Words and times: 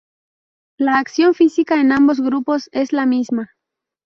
La 0.79 0.97
acción 0.97 1.35
física 1.35 1.79
en 1.79 1.91
ambos 1.91 2.21
grupos 2.21 2.69
es 2.73 2.91
la 2.91 3.05
misma. 3.05 3.51